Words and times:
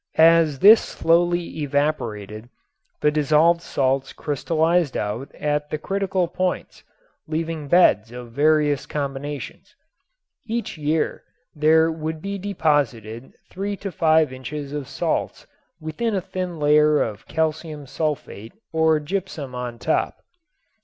As 0.17 0.57
this 0.57 0.81
slowly 0.81 1.59
evaporated 1.59 2.49
the 3.01 3.11
dissolved 3.11 3.61
salts 3.61 4.13
crystallized 4.13 4.97
out 4.97 5.31
at 5.35 5.69
the 5.69 5.77
critical 5.77 6.27
points, 6.27 6.83
leaving 7.27 7.67
beds 7.67 8.11
of 8.11 8.31
various 8.31 8.87
combinations. 8.87 9.75
Each 10.47 10.75
year 10.75 11.23
there 11.55 11.91
would 11.91 12.19
be 12.19 12.39
deposited 12.39 13.33
three 13.51 13.77
to 13.77 13.91
five 13.91 14.33
inches 14.33 14.73
of 14.73 14.87
salts 14.87 15.45
with 15.79 16.01
a 16.01 16.19
thin 16.19 16.57
layer 16.57 16.99
of 16.99 17.27
calcium 17.27 17.85
sulfate 17.85 18.53
or 18.73 18.99
gypsum 18.99 19.53
on 19.53 19.77
top. 19.77 20.23